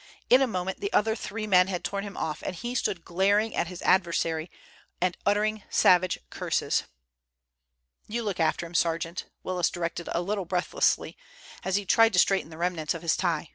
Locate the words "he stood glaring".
2.55-3.53